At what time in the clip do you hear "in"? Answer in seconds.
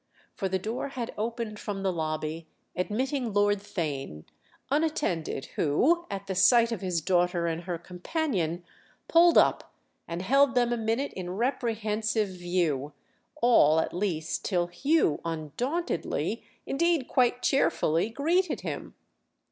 11.13-11.29